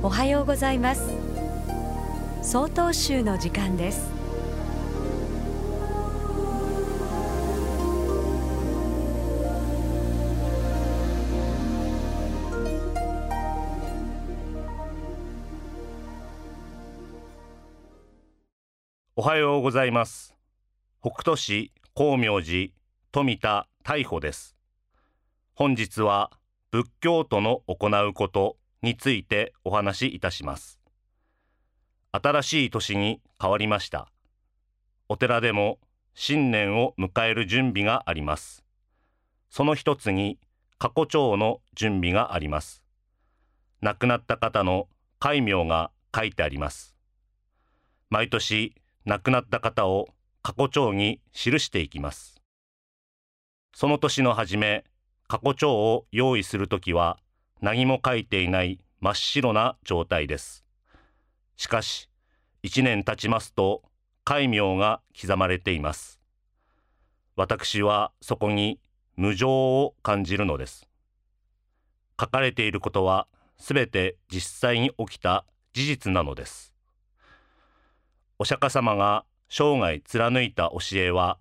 [0.00, 1.10] おはようございます。
[2.40, 4.12] 総統集の時間です。
[19.16, 20.36] おはようございます。
[21.00, 22.68] 北斗市光明寺
[23.10, 24.54] 富田大保です。
[25.54, 26.30] 本日は
[26.70, 30.78] 仏教徒の行うことについてお話しいたします。
[32.12, 34.10] 新しい年に変わりました。
[35.08, 35.78] お寺でも
[36.14, 38.64] 新年を迎える準備があります。
[39.50, 40.38] その一つに
[40.78, 42.82] 過去帳の準備があります。
[43.80, 46.96] 亡くなった方の戒名が書いてあります。
[48.10, 50.08] 毎年亡くなった方を
[50.42, 52.40] 過去帳に記していきます。
[53.74, 54.84] その年の初め
[55.28, 57.18] 過去帳を用意するときは
[57.60, 60.64] 何も書いていない真っ白な状態です。
[61.56, 62.08] しかし、
[62.62, 63.82] 1年経ちますと、
[64.24, 66.20] 戒名が刻まれています。
[67.34, 68.78] 私はそこに
[69.16, 70.88] 無常を感じるのです。
[72.20, 76.74] 書かれていることはすべて実際に起きた事実なのです。
[78.38, 81.38] お釈迦様が生涯貫いた教えは、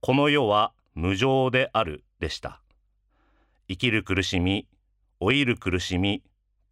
[0.00, 2.60] この世は無常であるでした。
[3.68, 4.66] 生きる苦しみ、
[5.22, 6.22] 老いる苦しみ、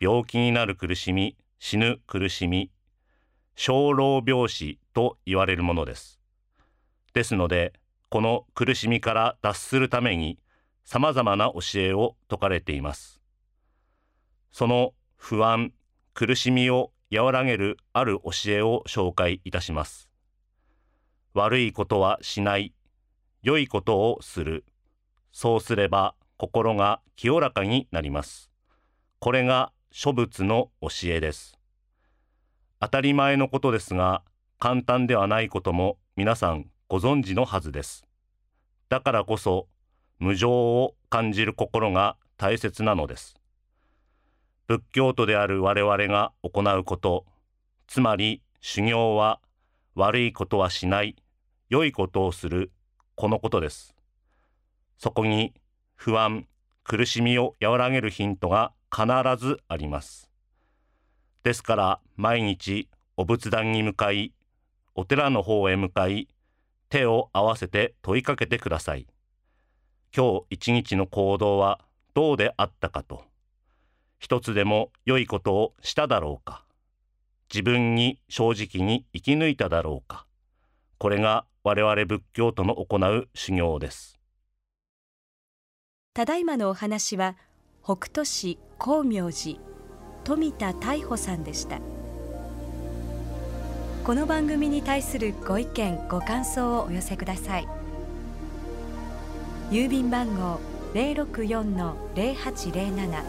[0.01, 2.71] 病気になる苦しみ、死ぬ苦しみ、
[3.57, 6.19] 生老病死と言われるものです。
[7.13, 7.75] ですので、
[8.09, 10.39] この苦しみから脱するために、
[10.85, 13.21] 様々な教えを説かれています。
[14.51, 15.75] その不安、
[16.15, 20.09] 苦しみを和らげるある教えを紹介いたします。
[21.35, 22.73] 悪いことはしない、
[23.43, 24.65] 良いことをする。
[25.33, 28.49] そうすれば心が清らかになります。
[29.19, 31.59] これが諸仏の教えです。
[32.81, 34.23] 当たり前のことですが、
[34.61, 38.07] 簡単ではないことも皆さんご存知のはずです。
[38.89, 39.67] だからこそ、
[40.21, 43.41] 無常を感じる心が大切なのです。
[44.69, 47.27] 仏教徒である我々が行うこと、
[47.89, 49.41] つまり修行は
[49.97, 51.17] 悪いことはしない、
[51.69, 52.71] 良いことをする、
[53.17, 53.97] このことです。
[54.99, 55.53] そこに
[56.01, 56.47] 不安、
[56.85, 59.05] 苦しみを和らげるヒントが必
[59.37, 60.31] ずあります。
[61.43, 64.33] ですから毎日お仏壇に向かい、
[64.95, 66.29] お寺の方へ向かい、
[66.89, 69.09] 手を合わせて問いかけてください。
[70.17, 71.81] 今日一日の行動は
[72.15, 73.25] どうであったかと、
[74.21, 76.65] 一つでも良いことをしただろうか、
[77.53, 80.27] 自分に正直に生き抜いただろうか、
[80.99, 84.18] これが我々仏教徒の行う修行です。
[86.19, 87.37] ただいまのお話は
[87.85, 89.61] 北斗市光明寺
[90.25, 91.79] 富田大保さんでした。
[94.03, 97.69] この番組に対するご意見ご感想をお寄せください。
[99.71, 100.59] 郵便番号
[100.95, 103.23] 064-0807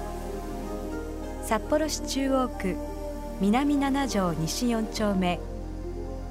[1.43, 2.75] 札幌市中央区
[3.39, 5.39] 南七条西4丁目。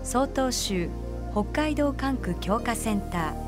[0.03, 0.89] 曹洞州
[1.31, 3.48] 北海道管区強化センター。